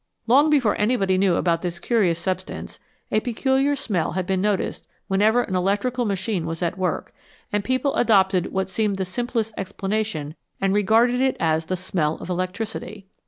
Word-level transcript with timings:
Long 0.25 0.49
before 0.49 0.75
anybody 0.81 1.15
knew 1.19 1.35
about 1.35 1.61
this 1.61 1.77
curious 1.77 2.17
substance, 2.17 2.79
a 3.11 3.19
peculiar 3.19 3.75
smell 3.75 4.13
had 4.13 4.25
been 4.25 4.41
noticed 4.41 4.87
whenever 5.07 5.43
an 5.43 5.55
electrical 5.55 6.05
machine 6.05 6.47
was 6.47 6.63
at 6.63 6.75
work, 6.75 7.13
and 7.53 7.63
people 7.63 7.93
adopted 7.93 8.51
what 8.51 8.67
seemed 8.67 8.97
the 8.97 9.05
simplest 9.05 9.53
explanation 9.59 10.33
and 10.59 10.73
regarded 10.73 11.21
it 11.21 11.37
as 11.39 11.67
the" 11.67 11.77
smell 11.87 12.15
of 12.15 12.31
electricity." 12.31 13.05